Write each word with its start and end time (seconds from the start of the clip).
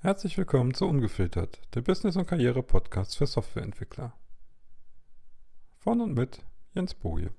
Herzlich 0.00 0.38
willkommen 0.38 0.74
zu 0.74 0.86
Ungefiltert, 0.86 1.60
der 1.74 1.80
Business- 1.80 2.14
und 2.14 2.28
Karriere-Podcast 2.28 3.16
für 3.16 3.26
Softwareentwickler. 3.26 4.16
Von 5.76 6.00
und 6.00 6.14
mit 6.14 6.44
Jens 6.72 6.94
Boje. 6.94 7.32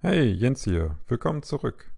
Hey, 0.00 0.32
Jens 0.32 0.64
hier, 0.64 0.98
willkommen 1.06 1.44
zurück. 1.44 1.92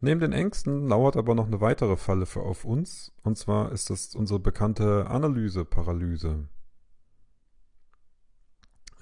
Neben 0.00 0.20
den 0.20 0.34
Ängsten 0.34 0.86
lauert 0.86 1.16
aber 1.16 1.34
noch 1.34 1.46
eine 1.46 1.62
weitere 1.62 1.96
Falle 1.96 2.26
für 2.26 2.42
auf 2.42 2.66
uns, 2.66 3.10
und 3.22 3.38
zwar 3.38 3.72
ist 3.72 3.88
das 3.88 4.14
unsere 4.14 4.38
bekannte 4.38 5.06
Analyse-Paralyse. 5.06 6.46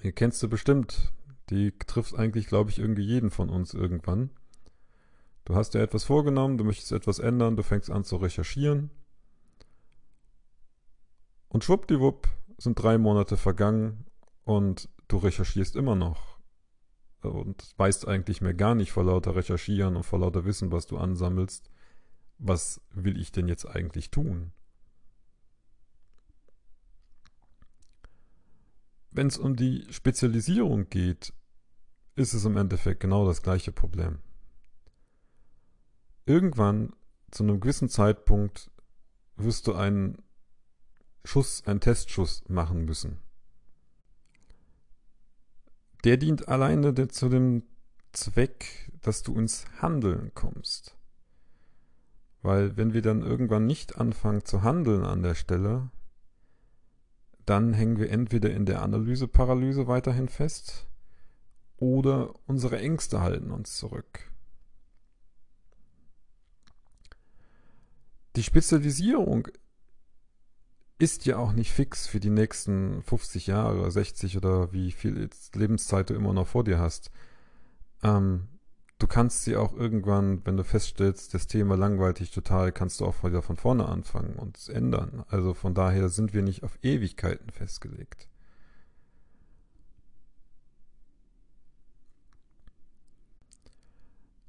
Ihr 0.01 0.11
kennst 0.13 0.41
du 0.41 0.47
bestimmt, 0.47 1.11
die 1.49 1.77
trifft 1.77 2.15
eigentlich, 2.15 2.47
glaube 2.47 2.69
ich, 2.69 2.79
irgendwie 2.79 3.03
jeden 3.03 3.31
von 3.31 3.49
uns 3.49 3.73
irgendwann. 3.73 4.29
Du 5.49 5.55
hast 5.55 5.73
dir 5.73 5.79
etwas 5.79 6.03
vorgenommen, 6.03 6.59
du 6.59 6.63
möchtest 6.63 6.91
etwas 6.91 7.17
ändern, 7.17 7.55
du 7.55 7.63
fängst 7.63 7.89
an 7.89 8.03
zu 8.03 8.17
recherchieren. 8.17 8.91
Und 11.47 11.63
schwuppdiwupp 11.63 12.27
sind 12.59 12.75
drei 12.75 12.99
Monate 12.99 13.35
vergangen 13.35 14.05
und 14.43 14.89
du 15.07 15.17
recherchierst 15.17 15.75
immer 15.75 15.95
noch. 15.95 16.37
Und 17.23 17.73
weißt 17.77 18.07
eigentlich 18.07 18.41
mehr 18.41 18.53
gar 18.53 18.75
nicht 18.75 18.91
vor 18.91 19.03
lauter 19.03 19.35
Recherchieren 19.35 19.95
und 19.95 20.03
vor 20.03 20.19
lauter 20.19 20.45
Wissen, 20.45 20.71
was 20.71 20.85
du 20.85 20.99
ansammelst. 20.99 21.71
Was 22.37 22.79
will 22.93 23.19
ich 23.19 23.31
denn 23.31 23.47
jetzt 23.47 23.65
eigentlich 23.65 24.11
tun? 24.11 24.51
Wenn 29.09 29.25
es 29.25 29.39
um 29.39 29.55
die 29.55 29.87
Spezialisierung 29.89 30.91
geht, 30.91 31.33
ist 32.15 32.35
es 32.35 32.45
im 32.45 32.55
Endeffekt 32.55 32.99
genau 32.99 33.25
das 33.25 33.41
gleiche 33.41 33.71
Problem 33.71 34.19
irgendwann 36.29 36.93
zu 37.31 37.43
einem 37.43 37.59
gewissen 37.59 37.89
Zeitpunkt 37.89 38.69
wirst 39.35 39.65
du 39.67 39.73
einen 39.73 40.21
Schuss, 41.25 41.63
einen 41.65 41.79
Testschuss 41.79 42.43
machen 42.47 42.85
müssen. 42.85 43.17
Der 46.03 46.17
dient 46.17 46.47
alleine 46.47 46.93
zu 47.09 47.29
dem 47.29 47.63
Zweck, 48.13 48.91
dass 49.01 49.23
du 49.23 49.37
ins 49.37 49.65
Handeln 49.81 50.31
kommst. 50.33 50.95
Weil 52.41 52.77
wenn 52.77 52.93
wir 52.93 53.01
dann 53.01 53.21
irgendwann 53.21 53.65
nicht 53.65 53.97
anfangen 53.97 54.45
zu 54.45 54.63
handeln 54.63 55.03
an 55.03 55.23
der 55.23 55.35
Stelle, 55.35 55.89
dann 57.45 57.73
hängen 57.73 57.97
wir 57.97 58.11
entweder 58.11 58.51
in 58.51 58.65
der 58.65 58.81
Analyseparalyse 58.81 59.87
weiterhin 59.87 60.29
fest 60.29 60.87
oder 61.77 62.33
unsere 62.45 62.79
Ängste 62.79 63.19
halten 63.21 63.51
uns 63.51 63.75
zurück. 63.77 64.28
Die 68.35 68.43
Spezialisierung 68.43 69.47
ist 70.99 71.25
ja 71.25 71.37
auch 71.37 71.53
nicht 71.53 71.71
fix 71.71 72.07
für 72.07 72.19
die 72.19 72.29
nächsten 72.29 73.01
50 73.03 73.47
Jahre, 73.47 73.89
60 73.89 74.35
oder 74.37 74.73
wie 74.73 74.91
viel 74.91 75.29
Lebenszeit 75.55 76.09
du 76.09 76.13
immer 76.13 76.33
noch 76.33 76.47
vor 76.47 76.65
dir 76.65 76.77
hast. 76.77 77.09
Ähm, 78.03 78.47
du 78.99 79.07
kannst 79.07 79.43
sie 79.43 79.55
auch 79.55 79.73
irgendwann, 79.73 80.45
wenn 80.45 80.57
du 80.57 80.65
feststellst, 80.65 81.33
das 81.33 81.47
Thema 81.47 81.77
langweilig 81.77 82.31
total, 82.31 82.73
kannst 82.73 82.99
du 82.99 83.05
auch 83.05 83.23
wieder 83.23 83.41
von 83.41 83.55
vorne 83.55 83.87
anfangen 83.87 84.35
und 84.35 84.57
es 84.57 84.67
ändern. 84.67 85.23
Also 85.29 85.53
von 85.53 85.73
daher 85.73 86.09
sind 86.09 86.33
wir 86.33 86.41
nicht 86.41 86.63
auf 86.63 86.77
Ewigkeiten 86.83 87.49
festgelegt. 87.49 88.27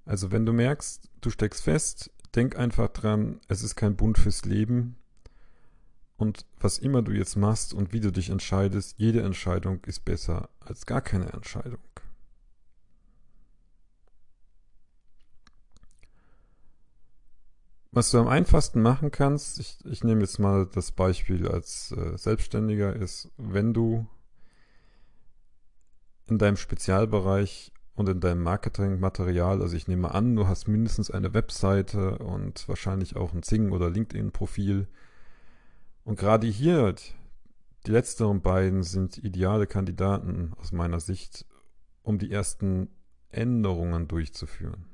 Also 0.05 0.33
wenn 0.33 0.45
du 0.45 0.53
merkst, 0.53 1.09
du 1.21 1.31
steckst 1.31 1.63
fest, 1.63 2.11
denk 2.35 2.57
einfach 2.57 2.89
dran, 2.89 3.41
es 3.49 3.63
ist 3.63 3.77
kein 3.77 3.97
Bund 3.97 4.19
fürs 4.19 4.45
Leben. 4.45 4.97
Und 6.17 6.45
was 6.59 6.79
immer 6.79 7.03
du 7.03 7.13
jetzt 7.13 7.37
machst 7.37 7.73
und 7.73 7.93
wie 7.93 8.01
du 8.01 8.13
dich 8.13 8.29
entscheidest, 8.29 8.95
jede 8.99 9.23
Entscheidung 9.23 9.83
ist 9.87 10.05
besser 10.05 10.51
als 10.61 10.85
gar 10.85 11.01
keine 11.01 11.33
Entscheidung. 11.33 11.81
Was 17.93 18.11
du 18.13 18.19
am 18.19 18.29
einfachsten 18.29 18.83
machen 18.83 19.11
kannst, 19.11 19.59
ich, 19.59 19.79
ich 19.85 20.05
nehme 20.05 20.21
jetzt 20.21 20.39
mal 20.39 20.67
das 20.67 20.93
Beispiel 20.93 21.49
als 21.49 21.91
äh, 21.93 22.17
Selbstständiger, 22.17 22.95
ist, 22.95 23.33
wenn 23.37 23.75
du 23.75 24.07
in 26.29 26.39
deinem 26.39 26.57
Spezialbereich 26.57 27.73
und 28.01 28.09
in 28.09 28.21
deinem 28.21 28.43
Marketingmaterial, 28.43 29.61
also 29.61 29.77
ich 29.77 29.87
nehme 29.87 30.15
an, 30.15 30.35
du 30.35 30.49
hast 30.49 30.69
mindestens 30.69 31.11
eine 31.11 31.35
Webseite 31.35 32.17
und 32.17 32.67
wahrscheinlich 32.67 33.15
auch 33.15 33.35
ein 33.35 33.43
Zing- 33.43 33.73
oder 33.73 33.91
LinkedIn-Profil. 33.91 34.89
Und 36.05 36.19
gerade 36.19 36.47
hier, 36.47 36.95
die 37.87 37.91
letzteren 37.91 38.41
beiden 38.41 38.85
sind 38.85 39.19
ideale 39.19 39.67
Kandidaten 39.67 40.55
aus 40.57 40.73
meiner 40.73 40.99
Sicht, 40.99 41.45
um 42.03 42.19
die 42.19 42.33
ersten 42.33 42.89
Änderungen 43.29 44.09
durchzuführen. 44.09 44.87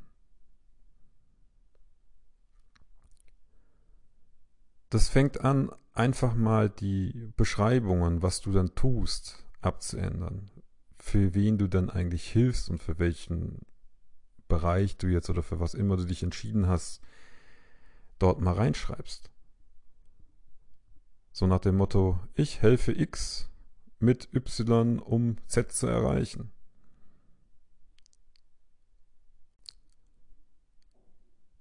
Das 4.90 5.08
fängt 5.08 5.42
an, 5.42 5.70
einfach 5.92 6.34
mal 6.34 6.68
die 6.68 7.30
Beschreibungen, 7.36 8.22
was 8.22 8.40
du 8.40 8.50
dann 8.50 8.74
tust, 8.74 9.46
abzuändern 9.60 10.50
für 11.06 11.34
wen 11.34 11.56
du 11.56 11.68
dann 11.68 11.88
eigentlich 11.88 12.28
hilfst 12.28 12.68
und 12.68 12.82
für 12.82 12.98
welchen 12.98 13.64
Bereich 14.48 14.96
du 14.96 15.06
jetzt 15.06 15.30
oder 15.30 15.44
für 15.44 15.60
was 15.60 15.74
immer 15.74 15.96
du 15.96 16.04
dich 16.04 16.24
entschieden 16.24 16.66
hast, 16.66 17.00
dort 18.18 18.40
mal 18.40 18.54
reinschreibst. 18.54 19.30
So 21.30 21.46
nach 21.46 21.60
dem 21.60 21.76
Motto, 21.76 22.18
ich 22.34 22.60
helfe 22.60 22.90
X 22.90 23.48
mit 24.00 24.34
Y, 24.34 24.98
um 24.98 25.36
Z 25.46 25.70
zu 25.70 25.86
erreichen. 25.86 26.50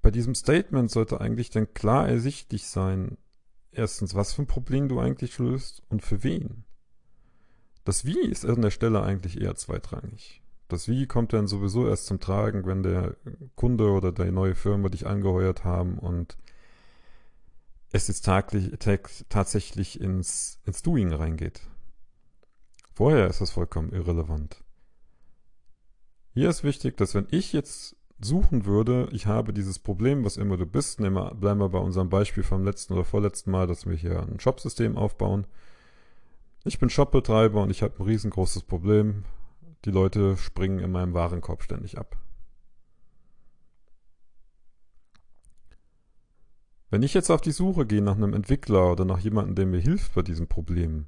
Bei 0.01 0.09
diesem 0.09 0.33
Statement 0.33 0.89
sollte 0.89 1.22
eigentlich 1.22 1.51
dann 1.51 1.72
klar 1.75 2.09
ersichtlich 2.09 2.66
sein, 2.66 3.16
erstens, 3.69 4.16
was 4.16 4.33
für 4.33 4.41
ein 4.41 4.47
Problem 4.47 4.89
du 4.89 5.00
eigentlich 5.00 5.38
löst 5.38 5.83
und 5.88 6.01
für 6.01 6.23
wen. 6.23 6.66
Das 7.85 8.03
Wie 8.03 8.19
ist 8.19 8.46
an 8.46 8.63
der 8.63 8.72
Stelle 8.72 9.03
eigentlich 9.03 9.40
eher 9.40 9.56
zweitrangig. 9.56 10.41
Das 10.68 10.88
Wie 10.88 11.06
kommt 11.06 11.34
dann 11.34 11.47
sowieso 11.47 11.88
erst 11.88 12.07
zum 12.07 12.19
Tragen, 12.19 12.66
wenn 12.66 12.81
der 12.81 13.16
Kunde 13.56 13.91
oder 13.91 14.12
die 14.12 14.31
neue 14.31 14.56
Firma 14.56 14.90
dich 14.90 15.06
angeheuert 15.06 15.63
haben 15.63 16.00
und 16.00 16.35
es 17.91 18.07
jetzt 18.07 18.25
taglich, 18.25 18.72
tag, 18.79 19.09
tatsächlich 19.29 20.01
ins, 20.01 20.59
ins 20.66 20.81
Doing 20.81 21.13
reingeht. 21.13 21.62
Vorher 22.95 23.28
ist 23.28 23.41
das 23.41 23.51
vollkommen 23.51 23.91
irrelevant. 23.91 24.63
Hier 26.34 26.50
ist 26.50 26.63
wichtig, 26.63 26.97
dass 26.97 27.13
wenn 27.13 27.28
ich 27.29 27.53
jetzt 27.53 27.95
suchen 28.19 28.66
würde, 28.66 29.09
ich 29.12 29.28
habe 29.28 29.53
dieses 29.53 29.78
Problem, 29.78 30.25
was 30.25 30.38
immer 30.38 30.57
du 30.57 30.66
bist, 30.66 31.00
nehmen 31.00 31.18
wir, 31.18 31.35
bleiben 31.35 31.59
wir 31.59 31.69
bei 31.69 31.79
unserem 31.79 32.09
Beispiel 32.09 32.44
vom 32.44 32.63
letzten 32.63 32.94
oder 32.94 33.06
vorletzten 33.06 33.51
Mal, 33.51 33.68
dass 33.68 33.85
wir 33.85 33.95
hier 33.95 34.24
ein 34.24 34.40
Shopsystem 34.40 34.97
aufbauen 34.97 35.45
ich 36.65 36.79
bin 36.79 36.89
Shopbetreiber 36.89 37.61
und 37.61 37.69
ich 37.69 37.83
habe 37.83 37.99
ein 37.99 38.05
riesengroßes 38.05 38.63
Problem. 38.63 39.23
Die 39.85 39.91
Leute 39.91 40.35
springen 40.35 40.79
in 40.79 40.91
meinem 40.91 41.13
Warenkorb 41.13 41.61
ständig 41.61 41.97
ab. 41.97 42.17
Wenn 46.89 47.03
ich 47.03 47.13
jetzt 47.13 47.29
auf 47.29 47.41
die 47.41 47.51
Suche 47.51 47.85
gehe 47.85 48.01
nach 48.01 48.15
einem 48.15 48.33
Entwickler 48.33 48.91
oder 48.91 49.05
nach 49.05 49.19
jemandem, 49.19 49.55
der 49.55 49.65
mir 49.67 49.79
hilft 49.79 50.15
bei 50.15 50.21
diesem 50.23 50.47
Problem, 50.47 51.07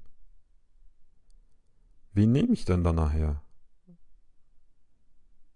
wen 2.13 2.31
nehme 2.31 2.53
ich 2.53 2.65
denn 2.65 2.83
dann 2.83 2.95
nachher? 2.95 3.41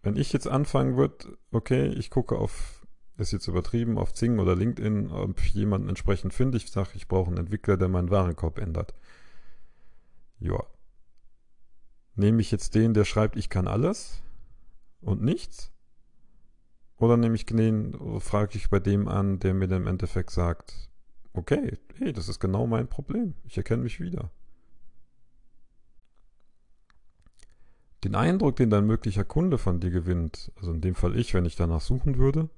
Wenn 0.02 0.16
ich 0.16 0.34
jetzt 0.34 0.48
anfangen 0.48 0.98
würde, 0.98 1.38
okay, 1.52 1.88
ich 1.88 2.10
gucke 2.10 2.38
auf, 2.38 2.88
ist 3.18 3.34
jetzt 3.34 3.48
übertrieben, 3.48 4.00
auf 4.00 4.14
Zing 4.14 4.40
oder 4.40 4.56
LinkedIn, 4.56 5.12
ob 5.12 5.40
ich 5.40 5.54
jemanden 5.54 5.90
entsprechend 5.90 6.34
finde, 6.34 6.58
ich 6.58 6.72
sage, 6.72 6.92
ich 6.96 7.08
brauche 7.08 7.28
einen 7.28 7.38
Entwickler, 7.38 7.78
der 7.78 7.88
meinen 7.88 8.10
Warenkorb 8.10 8.58
ändert. 8.58 8.96
Ja. 10.42 10.64
Nehme 12.16 12.42
ich 12.42 12.52
jetzt 12.52 12.76
den, 12.76 12.94
der 12.94 13.06
schreibt, 13.06 13.38
ich 13.38 13.50
kann 13.50 13.68
alles 13.68 14.22
und 15.00 15.22
nichts? 15.22 15.72
Oder 16.98 17.16
nehme 17.16 17.36
ich 17.36 17.46
den, 17.46 18.20
frage 18.20 18.58
ich 18.58 18.70
bei 18.70 18.80
dem 18.80 19.08
an, 19.08 19.40
der 19.40 19.54
mir 19.54 19.68
dann 19.68 19.84
im 19.84 19.88
Endeffekt 19.88 20.32
sagt, 20.32 20.90
okay, 21.34 21.78
hey, 21.96 22.12
das 22.12 22.28
ist 22.28 22.40
genau 22.40 22.68
mein 22.68 22.88
Problem. 22.88 23.36
Ich 23.44 23.58
erkenne 23.58 23.84
mich 23.84 24.00
wieder. 24.00 24.32
Den 28.04 28.16
Eindruck, 28.16 28.56
den 28.56 28.72
dein 28.72 28.88
möglicher 28.88 29.24
Kunde 29.24 29.60
von 29.60 29.80
dir 29.80 29.92
gewinnt, 29.92 30.52
also 30.56 30.74
in 30.74 30.82
dem 30.82 30.96
Fall 30.96 31.16
ich, 31.16 31.34
wenn 31.36 31.46
ich 31.46 31.56
danach 31.56 31.82
suchen 31.82 32.18
würde, 32.18 32.50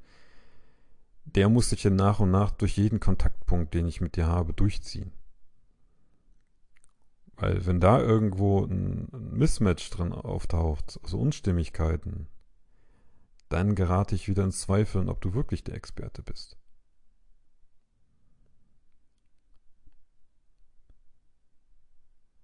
der 1.26 1.50
muss 1.50 1.70
sich 1.70 1.82
dann 1.82 1.98
nach 1.98 2.20
und 2.22 2.32
nach 2.32 2.52
durch 2.52 2.78
jeden 2.78 3.02
Kontaktpunkt, 3.02 3.74
den 3.74 3.88
ich 3.88 4.02
mit 4.02 4.16
dir 4.16 4.28
habe, 4.28 4.54
durchziehen. 4.54 5.12
Weil 7.36 7.66
wenn 7.66 7.80
da 7.80 8.00
irgendwo 8.00 8.64
ein 8.66 9.08
Mismatch 9.12 9.90
drin 9.90 10.12
auftaucht, 10.12 11.00
also 11.04 11.20
Unstimmigkeiten, 11.20 12.28
dann 13.50 13.76
gerate 13.76 14.16
ich 14.16 14.28
wieder 14.28 14.44
ins 14.44 14.62
Zweifeln, 14.62 15.10
ob 15.10 15.22
du 15.22 15.34
wirklich 15.34 15.64
der 15.64 15.76
Experte 15.76 16.22
bist. 16.22 16.58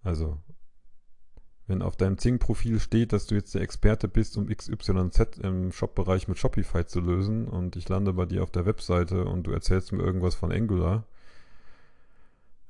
Also, 0.02 0.40
wenn 1.68 1.82
auf 1.84 1.96
deinem 1.96 2.18
Zing-Profil 2.18 2.80
steht, 2.80 3.14
dass 3.14 3.28
du 3.28 3.36
jetzt 3.36 3.54
der 3.54 3.62
Experte 3.62 4.08
bist, 4.08 4.38
um 4.38 4.48
XYZ 4.48 5.38
im 5.44 5.72
Shop-Bereich 5.72 6.28
mit 6.28 6.40
Shopify 6.40 6.86
zu 6.86 7.00
lösen 7.00 7.48
und 7.48 7.76
ich 7.76 7.88
lande 7.90 8.14
bei 8.14 8.26
dir 8.26 8.42
auf 8.42 8.50
der 8.50 8.66
Webseite 8.66 9.26
und 9.26 9.44
du 9.44 9.52
erzählst 9.52 9.92
mir 9.92 10.02
irgendwas 10.02 10.36
von 10.36 10.52
Angular, 10.52 11.06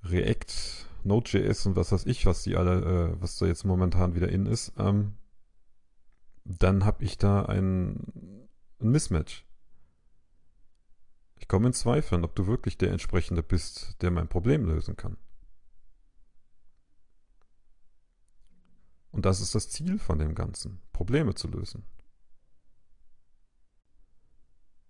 React 0.04 0.89
Node.js 1.06 1.66
und 1.66 1.76
was 1.76 1.92
weiß 1.92 2.06
ich, 2.06 2.26
was 2.26 2.44
die 2.44 2.56
alle, 2.56 3.14
äh, 3.16 3.22
was 3.22 3.38
da 3.38 3.46
jetzt 3.46 3.64
momentan 3.64 4.16
wieder 4.16 4.30
in 4.30 4.46
ist, 4.46 4.74
ähm, 4.78 5.18
dann 6.44 6.86
habe 6.86 7.04
ich 7.04 7.18
da 7.18 7.46
ein, 7.46 8.48
ein 8.80 8.90
Mismatch. 8.90 9.46
Ich 11.38 11.48
komme 11.48 11.68
in 11.68 11.74
Zweifeln, 11.74 12.24
ob 12.24 12.36
du 12.36 12.48
wirklich 12.48 12.78
der 12.78 12.92
entsprechende 12.92 13.44
bist, 13.44 14.02
der 14.02 14.12
mein 14.12 14.28
Problem 14.28 14.66
lösen 14.66 14.98
kann. 14.98 15.18
Und 19.12 19.26
das 19.26 19.42
ist 19.42 19.56
das 19.56 19.70
Ziel 19.70 20.00
von 20.00 20.20
dem 20.20 20.36
Ganzen, 20.36 20.82
Probleme 20.92 21.34
zu 21.34 21.48
lösen. 21.48 21.84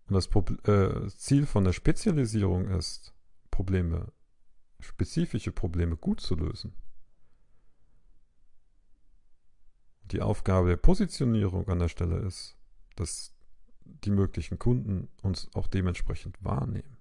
Und 0.08 0.16
das 0.16 0.28
Pro 0.28 0.44
äh, 0.64 1.08
Ziel 1.10 1.46
von 1.46 1.64
der 1.64 1.74
Spezialisierung 1.74 2.68
ist, 2.68 3.14
Probleme, 3.52 4.12
spezifische 4.80 5.52
Probleme 5.52 5.98
gut 5.98 6.22
zu 6.22 6.36
lösen. 6.36 6.74
Die 10.12 10.22
Aufgabe 10.22 10.70
der 10.70 10.78
Positionierung 10.78 11.68
an 11.68 11.80
der 11.80 11.90
Stelle 11.90 12.18
ist, 12.18 12.58
dass 12.96 13.36
die 13.86 14.12
möglichen 14.12 14.58
Kunden 14.58 15.10
uns 15.22 15.50
auch 15.54 15.68
dementsprechend 15.68 16.44
wahrnehmen. 16.44 16.98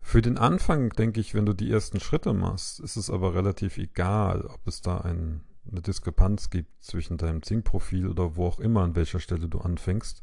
Für 0.00 0.20
den 0.20 0.36
Anfang, 0.36 0.90
denke 0.90 1.20
ich, 1.20 1.32
wenn 1.32 1.46
du 1.46 1.54
die 1.54 1.70
ersten 1.70 1.98
Schritte 1.98 2.34
machst, 2.34 2.80
ist 2.80 2.96
es 2.96 3.08
aber 3.08 3.34
relativ 3.34 3.78
egal, 3.78 4.42
ob 4.42 4.66
es 4.66 4.82
da 4.82 4.98
ein, 4.98 5.42
eine 5.70 5.80
Diskrepanz 5.80 6.50
gibt 6.50 6.84
zwischen 6.84 7.16
deinem 7.16 7.42
Zing-Profil 7.42 8.08
oder 8.08 8.36
wo 8.36 8.46
auch 8.46 8.60
immer, 8.60 8.82
an 8.82 8.94
welcher 8.94 9.20
Stelle 9.20 9.48
du 9.48 9.60
anfängst. 9.60 10.22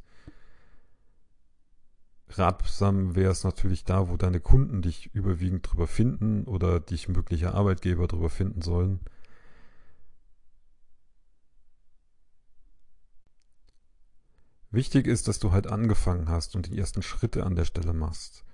Ratsam 2.29 3.15
wäre 3.15 3.31
es 3.31 3.43
natürlich 3.43 3.83
da, 3.83 4.09
wo 4.09 4.17
deine 4.17 4.39
Kunden 4.39 4.81
dich 4.81 5.13
überwiegend 5.13 5.69
drüber 5.69 5.87
finden 5.87 6.43
oder 6.45 6.79
dich 6.79 7.09
mögliche 7.09 7.53
Arbeitgeber 7.53 8.07
drüber 8.07 8.29
finden 8.29 8.61
sollen. 8.61 8.99
Wichtig 14.71 15.07
ist, 15.07 15.27
dass 15.27 15.39
du 15.39 15.51
halt 15.51 15.65
angefangen 15.65 16.29
hast 16.29 16.55
und 16.55 16.67
die 16.67 16.77
ersten 16.77 17.01
Schritte 17.01 17.43
an 17.43 17.55
der 17.55 17.65
Stelle 17.65 17.93
machst 17.93 18.45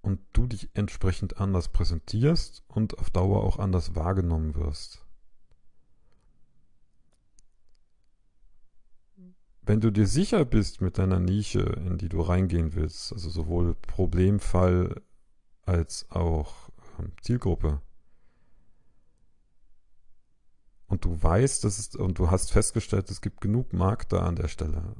und 0.00 0.20
du 0.32 0.46
dich 0.46 0.70
entsprechend 0.72 1.38
anders 1.38 1.68
präsentierst 1.68 2.64
und 2.68 2.98
auf 2.98 3.10
Dauer 3.10 3.44
auch 3.44 3.58
anders 3.58 3.94
wahrgenommen 3.94 4.54
wirst. 4.54 5.04
Wenn 9.68 9.82
du 9.82 9.90
dir 9.90 10.06
sicher 10.06 10.46
bist 10.46 10.80
mit 10.80 10.96
deiner 10.96 11.20
Nische, 11.20 11.60
in 11.60 11.98
die 11.98 12.08
du 12.08 12.22
reingehen 12.22 12.74
willst, 12.74 13.12
also 13.12 13.28
sowohl 13.28 13.74
Problemfall 13.74 15.02
als 15.60 16.06
auch 16.08 16.70
ähm, 16.98 17.12
Zielgruppe, 17.20 17.82
und 20.86 21.04
du 21.04 21.22
weißt, 21.22 21.64
dass 21.64 21.78
es, 21.78 21.94
und 21.94 22.18
du 22.18 22.30
hast 22.30 22.50
festgestellt, 22.50 23.10
es 23.10 23.20
gibt 23.20 23.42
genug 23.42 23.74
Markt 23.74 24.14
da 24.14 24.20
an 24.20 24.36
der 24.36 24.48
Stelle, 24.48 24.94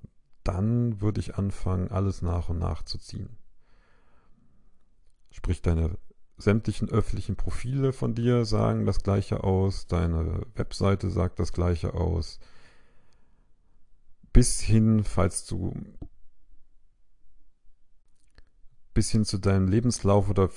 dann 0.44 1.00
würde 1.00 1.20
ich 1.20 1.36
anfangen, 1.36 1.90
alles 1.90 2.20
nach 2.20 2.50
und 2.50 2.58
nach 2.58 2.82
zu 2.82 2.98
ziehen. 2.98 3.38
Sprich, 5.30 5.62
deine 5.62 5.96
sämtlichen 6.36 6.90
öffentlichen 6.90 7.36
Profile 7.36 7.94
von 7.94 8.14
dir 8.14 8.44
sagen 8.44 8.84
das 8.84 9.02
gleiche 9.02 9.44
aus, 9.44 9.86
deine 9.86 10.42
Webseite 10.56 11.08
sagt 11.08 11.38
das 11.38 11.54
gleiche 11.54 11.94
aus. 11.94 12.38
Bis 14.32 14.60
hin, 14.60 15.04
falls 15.04 15.46
du 15.46 15.74
bis 18.98 19.10
hin 19.10 19.24
zu 19.24 19.38
deinem 19.38 19.68
Lebenslauf 19.68 20.28
oder 20.28 20.50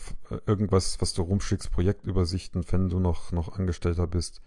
irgendwas, 0.47 0.99
was 0.99 1.13
du 1.13 1.21
rumschickst, 1.21 1.71
Projektübersichten, 1.71 2.65
wenn 2.71 2.89
du 2.89 2.99
noch, 2.99 3.31
noch 3.31 3.59
Angestellter 3.59 4.07
bist, 4.07 4.41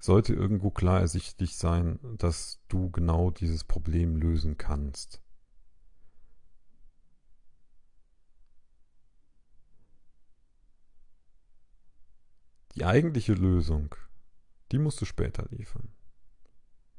sollte 0.00 0.34
irgendwo 0.34 0.70
klar 0.70 1.00
ersichtlich 1.00 1.56
sein, 1.56 1.98
dass 2.18 2.60
du 2.68 2.92
genau 2.92 3.32
dieses 3.32 3.64
Problem 3.64 4.14
lösen 4.14 4.56
kannst. 4.56 5.20
Die 12.76 12.84
eigentliche 12.84 13.34
Lösung, 13.34 13.96
die 14.70 14.78
musst 14.78 15.00
du 15.00 15.06
später 15.06 15.46
liefern. 15.50 15.88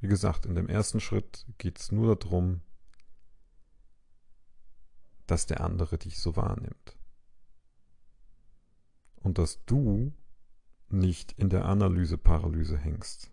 Wie 0.06 0.08
gesagt, 0.08 0.46
in 0.46 0.54
dem 0.54 0.70
ersten 0.70 1.00
Schritt 1.00 1.48
geht 1.58 1.80
es 1.80 1.92
nur 1.92 2.16
darum, 2.16 2.62
dass 5.26 5.48
der 5.48 5.62
andere 5.62 5.98
dich 5.98 6.20
so 6.20 6.36
wahrnimmt. 6.36 6.96
Und 9.16 9.40
dass 9.40 9.66
du 9.66 10.14
nicht 10.90 11.32
in 11.40 11.50
der 11.50 11.66
Analyse-Paralyse 11.66 12.78
hängst. 12.78 13.32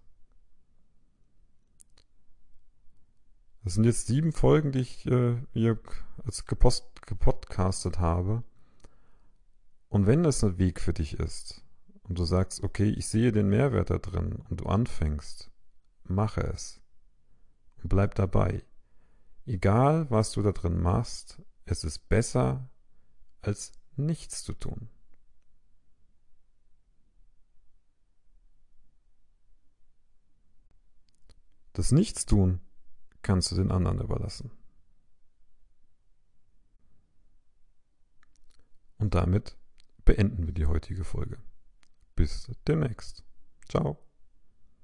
Das 3.65 3.75
sind 3.75 3.85
jetzt 3.85 4.07
sieben 4.07 4.33
Folgen, 4.33 4.73
die 4.73 4.79
ich 4.79 5.05
äh, 5.05 5.37
hier 5.53 5.79
als 6.25 6.47
gepost, 6.47 7.03
gepodcastet 7.03 7.99
habe. 7.99 8.45
Und 9.91 10.07
wenn 10.07 10.23
das 10.23 10.43
ein 10.43 10.57
Weg 10.57 10.81
für 10.81 10.95
dich 10.95 11.21
ist, 11.21 11.63
und 12.05 12.19
du 12.19 12.25
sagst, 12.25 12.63
okay, 12.63 12.89
ich 12.89 13.09
sehe 13.09 13.31
den 13.31 13.51
Mehrwert 13.51 13.91
da 13.91 13.99
drin 13.99 14.37
und 14.49 14.63
du 14.63 14.65
anfängst, 14.65 15.52
mache 16.15 16.43
es 16.43 16.81
und 17.83 17.89
bleib 17.89 18.15
dabei. 18.15 18.65
Egal, 19.45 20.11
was 20.11 20.33
du 20.33 20.43
da 20.43 20.53
drin 20.53 20.81
machst, 20.81 21.43
es 21.65 21.85
ist 21.85 22.09
besser, 22.09 22.71
als 23.41 23.73
nichts 23.97 24.45
zu 24.45 24.53
tun. 24.53 24.89
Das 31.73 31.91
Nichtstun 31.91 32.61
kannst 33.23 33.51
du 33.51 33.57
den 33.57 33.71
anderen 33.71 34.01
überlassen. 34.01 34.51
Und 38.99 39.15
damit 39.15 39.57
beenden 40.05 40.47
wir 40.47 40.55
die 40.55 40.67
heutige 40.67 41.05
Folge. 41.05 41.39
Bis 42.15 42.51
demnächst. 42.67 43.25
Ciao. 43.69 44.12